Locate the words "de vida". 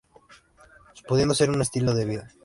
1.93-2.27